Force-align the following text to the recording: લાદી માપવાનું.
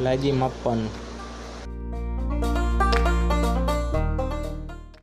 લાદી 0.00 0.32
માપવાનું. 0.32 0.90